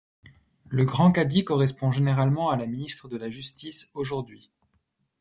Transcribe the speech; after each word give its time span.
Le 0.65 0.83
Grand 0.83 1.11
Cadi 1.11 1.43
correspond 1.43 1.91
généralement 1.91 2.49
à 2.49 2.57
la 2.57 2.65
ministre 2.65 3.07
de 3.07 3.17
la 3.17 3.29
Justice 3.29 3.91
aujourd'hui. 3.93 4.49